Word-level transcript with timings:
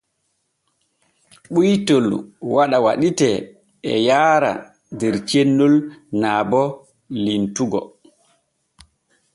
Ɓuytol 1.53 2.07
waɗa 2.53 2.77
waɗitee 2.85 3.37
e 3.91 3.93
yaara 4.07 4.51
der 4.99 5.15
cennol 5.29 5.73
naa 6.21 6.41
bo 6.49 6.61
limtugo. 7.23 7.81